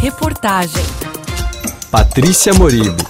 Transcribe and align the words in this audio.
Reportagem 0.00 0.82
Patrícia 1.90 2.54
Moribe. 2.54 3.04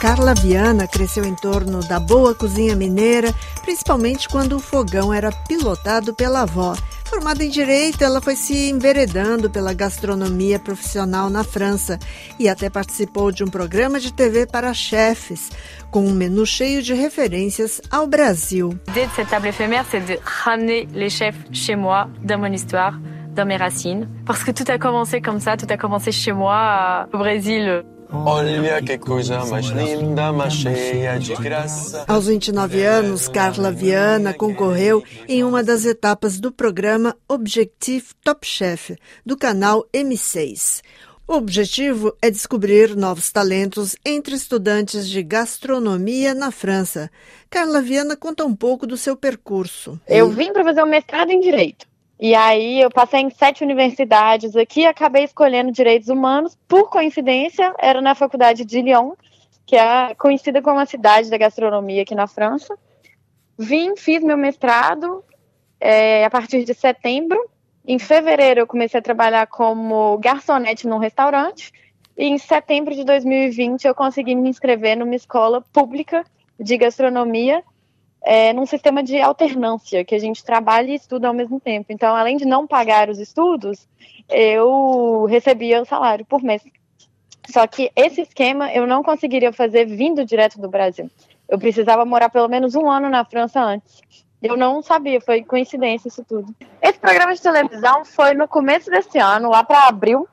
Carla 0.00 0.34
Viana 0.34 0.86
cresceu 0.86 1.26
em 1.26 1.34
torno 1.34 1.80
da 1.80 2.00
boa 2.00 2.34
cozinha 2.34 2.74
mineira, 2.74 3.34
principalmente 3.60 4.26
quando 4.26 4.56
o 4.56 4.60
fogão 4.60 5.12
era 5.12 5.30
pilotado 5.30 6.14
pela 6.14 6.40
avó. 6.40 6.74
Formada 7.14 7.44
em 7.44 7.48
direito, 7.48 8.02
ela 8.02 8.20
foi 8.20 8.34
se 8.34 8.70
enveredando 8.70 9.48
pela 9.48 9.72
gastronomia 9.72 10.58
profissional 10.58 11.30
na 11.30 11.44
França 11.44 11.96
e 12.40 12.48
até 12.48 12.68
participou 12.68 13.30
de 13.30 13.44
um 13.44 13.46
programa 13.46 14.00
de 14.00 14.12
TV 14.12 14.48
para 14.48 14.74
chefes, 14.74 15.48
com 15.92 16.04
um 16.04 16.10
menu 16.10 16.44
cheio 16.44 16.82
de 16.82 16.92
referências 16.92 17.80
ao 17.88 18.08
Brasil. 18.08 18.76
L'idée 18.88 19.06
de 19.06 19.12
cette 19.12 19.30
table 19.30 19.46
éphémère, 19.46 19.86
c'est 19.88 20.00
de 20.00 20.18
ramener 20.24 20.88
les 20.92 21.08
chefs 21.08 21.38
chez 21.52 21.76
moi, 21.76 22.08
dans 22.20 22.36
mon 22.36 22.52
histoire, 22.52 22.98
dans 23.32 23.46
mes 23.46 23.56
racines. 23.56 24.08
Parce 24.26 24.42
que 24.42 24.50
tout 24.50 24.64
a 24.66 24.76
commencé 24.76 25.20
comme 25.20 25.38
ça, 25.38 25.56
tout 25.56 25.68
a 25.70 25.76
commencé 25.76 26.10
chez 26.10 26.32
moi, 26.32 27.06
au 27.12 27.18
Brésil. 27.18 27.84
Olha 28.14 28.80
que 28.80 28.96
coisa 28.96 29.44
mais 29.46 29.66
linda, 29.66 30.32
mais 30.32 30.54
cheia 30.54 31.18
de 31.18 31.34
graça. 31.34 32.04
Aos 32.06 32.26
29 32.28 32.82
anos, 32.82 33.26
Carla 33.28 33.72
Viana 33.72 34.32
concorreu 34.32 35.02
em 35.28 35.42
uma 35.42 35.64
das 35.64 35.84
etapas 35.84 36.38
do 36.38 36.52
programa 36.52 37.16
Objectif 37.28 38.12
Top 38.22 38.46
Chef, 38.46 38.96
do 39.26 39.36
canal 39.36 39.84
M6. 39.92 40.82
O 41.26 41.34
objetivo 41.34 42.14
é 42.22 42.30
descobrir 42.30 42.94
novos 42.94 43.32
talentos 43.32 43.96
entre 44.04 44.34
estudantes 44.34 45.08
de 45.08 45.22
gastronomia 45.22 46.34
na 46.34 46.50
França. 46.50 47.10
Carla 47.50 47.80
Viana 47.80 48.14
conta 48.14 48.44
um 48.44 48.54
pouco 48.54 48.86
do 48.86 48.96
seu 48.96 49.16
percurso. 49.16 49.98
Eu 50.06 50.28
vim 50.30 50.52
para 50.52 50.62
fazer 50.62 50.82
um 50.82 50.88
mestrado 50.88 51.30
em 51.30 51.40
Direito. 51.40 51.86
E 52.24 52.34
aí 52.34 52.80
eu 52.80 52.90
passei 52.90 53.20
em 53.20 53.28
sete 53.28 53.62
universidades 53.62 54.56
aqui 54.56 54.80
e 54.80 54.86
acabei 54.86 55.24
escolhendo 55.24 55.70
Direitos 55.70 56.08
Humanos. 56.08 56.56
Por 56.66 56.88
coincidência, 56.88 57.74
era 57.78 58.00
na 58.00 58.14
faculdade 58.14 58.64
de 58.64 58.80
Lyon, 58.80 59.12
que 59.66 59.76
é 59.76 60.14
conhecida 60.14 60.62
como 60.62 60.80
a 60.80 60.86
cidade 60.86 61.28
da 61.28 61.36
gastronomia 61.36 62.00
aqui 62.00 62.14
na 62.14 62.26
França. 62.26 62.78
Vim, 63.58 63.94
fiz 63.94 64.24
meu 64.24 64.38
mestrado 64.38 65.22
é, 65.78 66.24
a 66.24 66.30
partir 66.30 66.64
de 66.64 66.72
setembro. 66.72 67.38
Em 67.86 67.98
fevereiro 67.98 68.60
eu 68.60 68.66
comecei 68.66 69.00
a 69.00 69.02
trabalhar 69.02 69.46
como 69.46 70.16
garçonete 70.16 70.88
num 70.88 70.96
restaurante. 70.96 71.70
E 72.16 72.24
em 72.24 72.38
setembro 72.38 72.94
de 72.94 73.04
2020 73.04 73.84
eu 73.84 73.94
consegui 73.94 74.34
me 74.34 74.48
inscrever 74.48 74.96
numa 74.96 75.14
escola 75.14 75.60
pública 75.60 76.24
de 76.58 76.78
gastronomia 76.78 77.62
é, 78.24 78.54
num 78.54 78.64
sistema 78.64 79.02
de 79.02 79.20
alternância, 79.20 80.04
que 80.04 80.14
a 80.14 80.18
gente 80.18 80.42
trabalha 80.42 80.90
e 80.90 80.94
estuda 80.94 81.28
ao 81.28 81.34
mesmo 81.34 81.60
tempo. 81.60 81.92
Então, 81.92 82.16
além 82.16 82.38
de 82.38 82.46
não 82.46 82.66
pagar 82.66 83.10
os 83.10 83.18
estudos, 83.18 83.86
eu 84.28 85.26
recebia 85.26 85.82
o 85.82 85.84
salário 85.84 86.24
por 86.24 86.42
mês. 86.42 86.62
Só 87.50 87.66
que 87.66 87.92
esse 87.94 88.22
esquema 88.22 88.72
eu 88.72 88.86
não 88.86 89.02
conseguiria 89.02 89.52
fazer 89.52 89.84
vindo 89.84 90.24
direto 90.24 90.58
do 90.58 90.70
Brasil. 90.70 91.10
Eu 91.46 91.58
precisava 91.58 92.04
morar 92.06 92.30
pelo 92.30 92.48
menos 92.48 92.74
um 92.74 92.90
ano 92.90 93.10
na 93.10 93.24
França 93.26 93.60
antes. 93.60 94.00
Eu 94.42 94.56
não 94.56 94.82
sabia, 94.82 95.20
foi 95.20 95.42
coincidência 95.42 96.08
isso 96.08 96.24
tudo. 96.24 96.54
Esse 96.80 96.98
programa 96.98 97.34
de 97.34 97.42
televisão 97.42 98.04
foi 98.04 98.34
no 98.34 98.48
começo 98.48 98.90
desse 98.90 99.18
ano, 99.18 99.50
lá 99.50 99.62
para 99.62 99.88
abril. 99.88 100.26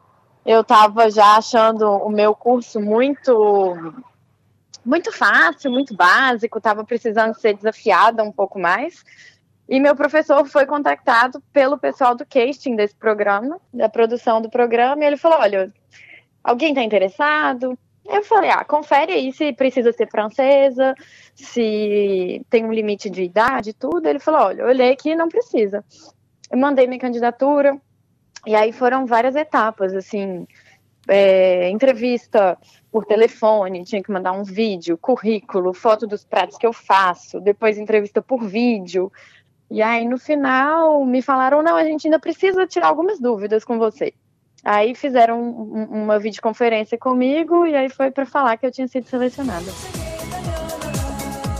Eu 0.45 0.61
estava 0.61 1.09
já 1.11 1.35
achando 1.37 1.85
o 1.89 2.09
meu 2.09 2.33
curso 2.33 2.79
muito 2.79 3.93
muito 4.85 5.11
fácil, 5.11 5.71
muito 5.71 5.95
básico, 5.95 6.57
estava 6.57 6.83
precisando 6.83 7.33
ser 7.35 7.55
desafiada 7.55 8.23
um 8.23 8.31
pouco 8.31 8.59
mais. 8.59 9.03
E 9.69 9.79
meu 9.79 9.95
professor 9.95 10.45
foi 10.45 10.65
contactado 10.65 11.41
pelo 11.53 11.77
pessoal 11.77 12.15
do 12.15 12.25
casting 12.25 12.75
desse 12.75 12.95
programa, 12.95 13.59
da 13.73 13.87
produção 13.87 14.41
do 14.41 14.49
programa, 14.49 15.03
e 15.03 15.07
ele 15.07 15.17
falou: 15.17 15.39
Olha, 15.39 15.71
alguém 16.43 16.69
está 16.69 16.83
interessado? 16.83 17.77
Eu 18.05 18.23
falei: 18.23 18.49
Ah, 18.49 18.65
confere 18.65 19.13
aí 19.13 19.31
se 19.31 19.53
precisa 19.53 19.93
ser 19.93 20.09
francesa, 20.09 20.93
se 21.35 22.45
tem 22.49 22.65
um 22.65 22.73
limite 22.73 23.09
de 23.09 23.23
idade 23.23 23.69
e 23.69 23.73
tudo. 23.73 24.05
Ele 24.07 24.19
falou: 24.19 24.47
Olha, 24.47 24.65
olhei 24.65 24.91
aqui 24.91 25.15
não 25.15 25.29
precisa. 25.29 25.85
Eu 26.51 26.57
mandei 26.57 26.85
minha 26.85 26.99
candidatura, 26.99 27.79
e 28.45 28.55
aí 28.55 28.73
foram 28.73 29.05
várias 29.05 29.35
etapas, 29.35 29.93
assim, 29.93 30.45
é, 31.07 31.69
entrevista 31.69 32.57
por 32.91 33.05
telefone, 33.05 33.83
tinha 33.83 34.03
que 34.03 34.11
mandar 34.11 34.33
um 34.33 34.43
vídeo, 34.43 34.97
currículo, 34.97 35.73
foto 35.73 36.05
dos 36.05 36.23
pratos 36.23 36.57
que 36.57 36.67
eu 36.67 36.73
faço, 36.73 37.39
depois 37.39 37.77
entrevista 37.77 38.21
por 38.21 38.43
vídeo. 38.43 39.11
E 39.69 39.81
aí, 39.81 40.05
no 40.05 40.17
final, 40.17 41.05
me 41.05 41.21
falaram: 41.21 41.61
não, 41.61 41.75
a 41.75 41.83
gente 41.83 42.07
ainda 42.07 42.19
precisa 42.19 42.67
tirar 42.67 42.87
algumas 42.87 43.19
dúvidas 43.19 43.63
com 43.63 43.79
você. 43.79 44.13
Aí 44.63 44.93
fizeram 44.93 45.41
uma 45.41 46.19
videoconferência 46.19 46.97
comigo 46.97 47.65
e 47.65 47.75
aí 47.75 47.89
foi 47.89 48.11
para 48.11 48.25
falar 48.25 48.57
que 48.57 48.65
eu 48.65 48.71
tinha 48.71 48.87
sido 48.87 49.07
selecionada. 49.07 50.00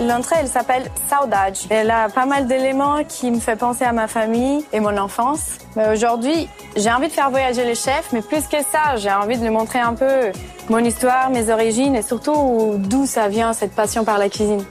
L'entrée, 0.01 0.37
elle 0.39 0.47
s'appelle 0.47 0.89
Saudade. 1.07 1.57
Elle 1.69 1.91
a 1.91 2.09
pas 2.09 2.25
mal 2.25 2.47
d'éléments 2.47 3.03
qui 3.03 3.29
me 3.29 3.39
fait 3.39 3.55
penser 3.55 3.83
à 3.83 3.93
ma 3.93 4.07
famille 4.07 4.65
et 4.73 4.79
mon 4.79 4.97
enfance. 4.97 5.59
Mais 5.75 5.91
aujourd'hui, 5.91 6.49
j'ai 6.75 6.91
envie 6.91 7.07
de 7.07 7.13
faire 7.13 7.29
voyager 7.29 7.63
les 7.65 7.75
chefs, 7.75 8.11
mais 8.11 8.23
plus 8.23 8.47
que 8.47 8.63
ça, 8.63 8.95
j'ai 8.95 9.11
envie 9.11 9.37
de 9.37 9.43
lui 9.43 9.51
montrer 9.51 9.77
un 9.77 9.93
peu 9.93 10.31
mon 10.69 10.79
histoire, 10.79 11.29
mes 11.29 11.51
origines 11.51 11.95
et 11.95 12.01
surtout 12.01 12.77
d'où 12.79 13.05
ça 13.05 13.27
vient 13.27 13.53
cette 13.53 13.75
passion 13.75 14.03
par 14.03 14.17
la 14.17 14.29
cuisine. 14.29 14.65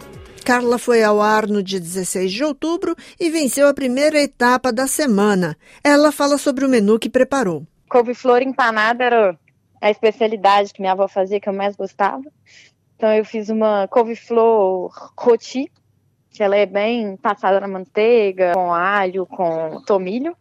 Carla 0.44 0.78
foi 0.78 1.04
ao 1.04 1.20
ar 1.20 1.46
no 1.46 1.62
dia 1.62 1.78
16 1.78 2.32
de 2.32 2.44
outubro 2.44 2.96
e 3.20 3.30
venceu 3.30 3.68
a 3.68 3.74
primeira 3.74 4.18
etapa 4.18 4.72
da 4.72 4.88
semana. 4.88 5.56
Ela 5.84 6.10
fala 6.10 6.38
sobre 6.38 6.64
o 6.64 6.68
menu 6.68 6.98
que 6.98 7.08
preparou. 7.08 7.62
Couve-flor 7.88 8.42
empanada 8.42 9.04
era 9.04 9.38
a 9.80 9.90
especialidade 9.90 10.72
que 10.72 10.80
minha 10.80 10.92
avó 10.92 11.06
fazia, 11.06 11.38
que 11.38 11.48
eu 11.48 11.52
mais 11.52 11.76
gostava. 11.76 12.24
Então 13.00 13.14
eu 13.14 13.24
fiz 13.24 13.48
uma 13.48 13.88
couve-flor 13.88 14.92
roti, 15.18 15.72
que 16.28 16.42
ela 16.42 16.54
é 16.54 16.66
bem 16.66 17.16
passada 17.16 17.58
na 17.58 17.66
manteiga, 17.66 18.52
com 18.52 18.74
alho, 18.74 19.24
com 19.24 19.80
tomilho. 19.86 20.36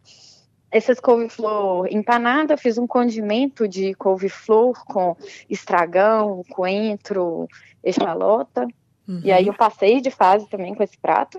Essas 0.70 1.00
couve-flor 1.00 1.88
empanada, 1.90 2.52
eu 2.52 2.58
fiz 2.58 2.76
um 2.76 2.86
condimento 2.86 3.66
de 3.66 3.94
couve-flor 3.94 4.84
com 4.84 5.16
estragão, 5.48 6.42
coentro, 6.50 7.48
echalota. 7.82 8.68
Uhum. 9.08 9.22
E 9.24 9.32
aí 9.32 9.46
eu 9.46 9.54
passei 9.54 10.02
de 10.02 10.10
fase 10.10 10.46
também 10.46 10.74
com 10.74 10.82
esse 10.82 10.98
prato. 10.98 11.38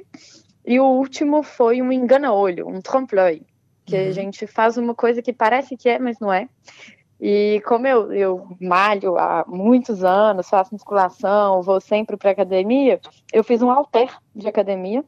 E 0.65 0.79
o 0.79 0.85
último 0.85 1.43
foi 1.43 1.83
um 1.83 1.91
engana-olho, 1.91 2.67
um 2.67 2.81
trompe-l'œil, 2.81 3.45
que 3.85 3.95
uhum. 3.95 4.07
a 4.07 4.11
gente 4.11 4.47
faz 4.47 4.75
uma 4.75 4.95
coisa 4.95 5.21
que 5.21 5.31
parece 5.31 5.77
que 5.77 5.87
é, 5.87 5.99
mas 5.99 6.17
não 6.19 6.33
é. 6.33 6.49
E 7.21 7.61
como 7.67 7.85
eu, 7.85 8.11
eu 8.11 8.47
malho 8.59 9.15
há 9.15 9.45
muitos 9.47 10.03
anos, 10.03 10.49
faço 10.49 10.73
musculação, 10.73 11.61
vou 11.61 11.79
sempre 11.79 12.17
para 12.17 12.31
academia, 12.31 12.99
eu 13.31 13.43
fiz 13.43 13.61
um 13.61 13.69
halter 13.69 14.09
de 14.35 14.49
academia. 14.49 15.05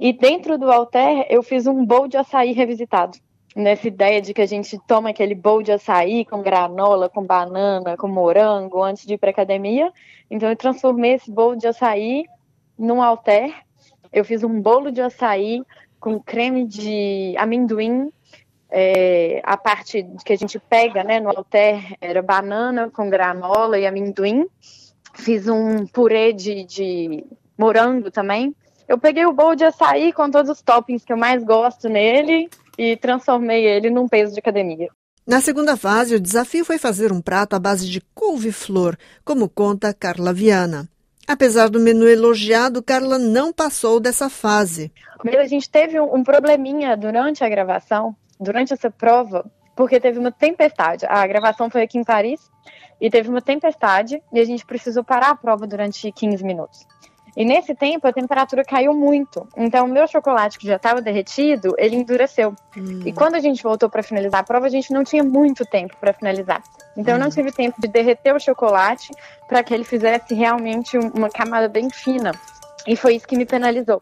E 0.00 0.12
dentro 0.12 0.58
do 0.58 0.68
halter, 0.68 1.28
eu 1.30 1.44
fiz 1.44 1.68
um 1.68 1.86
bowl 1.86 2.08
de 2.08 2.16
açaí 2.16 2.50
revisitado. 2.52 3.16
Nessa 3.54 3.86
ideia 3.86 4.20
de 4.20 4.34
que 4.34 4.42
a 4.42 4.46
gente 4.46 4.76
toma 4.84 5.10
aquele 5.10 5.36
bowl 5.36 5.62
de 5.62 5.70
açaí 5.70 6.24
com 6.24 6.42
granola, 6.42 7.08
com 7.08 7.22
banana, 7.22 7.96
com 7.96 8.08
morango 8.08 8.82
antes 8.82 9.06
de 9.06 9.14
ir 9.14 9.18
para 9.18 9.30
academia. 9.30 9.92
Então 10.28 10.48
eu 10.48 10.56
transformei 10.56 11.12
esse 11.12 11.30
bowl 11.30 11.54
de 11.54 11.68
açaí 11.68 12.24
num 12.76 13.00
halter. 13.00 13.54
Eu 14.12 14.24
fiz 14.24 14.42
um 14.42 14.60
bolo 14.60 14.90
de 14.90 15.00
açaí 15.00 15.62
com 16.00 16.18
creme 16.18 16.66
de 16.66 17.34
amendoim 17.38 18.10
é, 18.76 19.40
a 19.44 19.56
parte 19.56 20.04
que 20.24 20.32
a 20.32 20.36
gente 20.36 20.58
pega 20.58 21.04
né, 21.04 21.20
no 21.20 21.28
alter 21.28 21.96
era 22.00 22.20
banana 22.20 22.90
com 22.90 23.08
granola 23.08 23.78
e 23.78 23.86
amendoim. 23.86 24.46
Fiz 25.14 25.46
um 25.46 25.86
purê 25.86 26.32
de, 26.32 26.64
de 26.64 27.24
morango 27.56 28.10
também. 28.10 28.52
Eu 28.88 28.98
peguei 28.98 29.24
o 29.26 29.32
bowl 29.32 29.54
de 29.54 29.64
açaí 29.64 30.12
com 30.12 30.28
todos 30.28 30.50
os 30.50 30.60
toppings 30.60 31.04
que 31.04 31.12
eu 31.12 31.16
mais 31.16 31.44
gosto 31.44 31.88
nele 31.88 32.50
e 32.76 32.96
transformei 32.96 33.64
ele 33.64 33.90
num 33.90 34.08
peso 34.08 34.32
de 34.32 34.40
academia. 34.40 34.88
Na 35.24 35.40
segunda 35.40 35.76
fase, 35.76 36.16
o 36.16 36.20
desafio 36.20 36.64
foi 36.64 36.76
fazer 36.76 37.12
um 37.12 37.22
prato 37.22 37.54
à 37.54 37.60
base 37.60 37.88
de 37.88 38.00
couve-flor, 38.12 38.96
como 39.24 39.48
conta 39.48 39.94
Carla 39.94 40.32
Viana. 40.32 40.88
Apesar 41.28 41.70
do 41.70 41.78
menu 41.78 42.08
elogiado, 42.08 42.82
Carla 42.82 43.18
não 43.18 43.52
passou 43.52 44.00
dessa 44.00 44.28
fase. 44.28 44.92
A 45.24 45.46
gente 45.46 45.70
teve 45.70 45.98
um 46.00 46.24
probleminha 46.24 46.96
durante 46.96 47.42
a 47.42 47.48
gravação, 47.48 48.14
durante 48.38 48.72
essa 48.72 48.90
prova, 48.90 49.50
porque 49.74 50.00
teve 50.00 50.18
uma 50.18 50.32
tempestade. 50.32 51.06
A 51.06 51.26
gravação 51.26 51.68
foi 51.70 51.82
aqui 51.82 51.98
em 51.98 52.04
Paris 52.04 52.40
e 53.00 53.10
teve 53.10 53.28
uma 53.28 53.42
tempestade 53.42 54.22
e 54.32 54.40
a 54.40 54.44
gente 54.44 54.64
precisou 54.64 55.04
parar 55.04 55.30
a 55.30 55.34
prova 55.34 55.66
durante 55.66 56.10
15 56.10 56.44
minutos. 56.44 56.86
E 57.36 57.44
nesse 57.44 57.74
tempo 57.74 58.06
a 58.06 58.12
temperatura 58.12 58.64
caiu 58.64 58.94
muito. 58.94 59.46
Então 59.56 59.86
o 59.86 59.88
meu 59.88 60.06
chocolate 60.06 60.58
que 60.58 60.66
já 60.66 60.76
estava 60.76 61.00
derretido, 61.00 61.74
ele 61.76 61.96
endureceu. 61.96 62.54
Hum. 62.76 63.02
E 63.04 63.12
quando 63.12 63.34
a 63.34 63.40
gente 63.40 63.62
voltou 63.62 63.90
para 63.90 64.02
finalizar 64.02 64.40
a 64.40 64.44
prova, 64.44 64.66
a 64.66 64.70
gente 64.70 64.92
não 64.92 65.02
tinha 65.02 65.24
muito 65.24 65.64
tempo 65.64 65.96
para 66.00 66.12
finalizar. 66.12 66.62
Então 66.96 67.14
hum. 67.14 67.16
eu 67.16 67.20
não 67.20 67.26
hum. 67.26 67.30
tive 67.30 67.50
tempo 67.50 67.80
de 67.80 67.88
derreter 67.88 68.34
o 68.34 68.40
chocolate 68.40 69.10
para 69.48 69.62
que 69.64 69.74
ele 69.74 69.84
fizesse 69.84 70.32
realmente 70.34 70.96
uma 70.96 71.28
camada 71.28 71.68
bem 71.68 71.90
fina. 71.90 72.30
E 72.86 72.94
foi 72.94 73.16
isso 73.16 73.26
que 73.26 73.36
me 73.36 73.46
penalizou. 73.46 74.00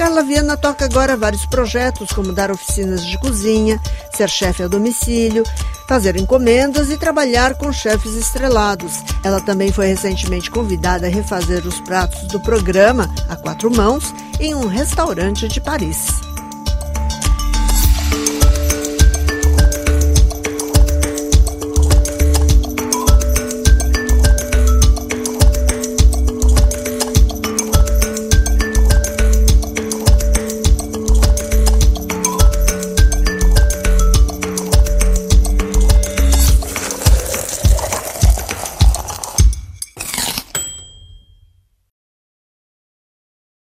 Carla 0.00 0.22
Viana 0.22 0.56
toca 0.56 0.86
agora 0.86 1.14
vários 1.14 1.44
projetos, 1.44 2.10
como 2.12 2.32
dar 2.32 2.50
oficinas 2.50 3.04
de 3.04 3.18
cozinha, 3.18 3.78
ser 4.16 4.30
chefe 4.30 4.62
a 4.62 4.66
domicílio, 4.66 5.44
fazer 5.86 6.16
encomendas 6.16 6.90
e 6.90 6.96
trabalhar 6.96 7.54
com 7.56 7.70
chefes 7.70 8.14
estrelados. 8.14 8.94
Ela 9.22 9.42
também 9.42 9.70
foi 9.70 9.88
recentemente 9.88 10.50
convidada 10.50 11.06
a 11.06 11.10
refazer 11.10 11.66
os 11.66 11.78
pratos 11.82 12.22
do 12.28 12.40
programa 12.40 13.14
A 13.28 13.36
Quatro 13.36 13.70
Mãos 13.70 14.14
em 14.40 14.54
um 14.54 14.68
restaurante 14.68 15.46
de 15.46 15.60
Paris. 15.60 16.29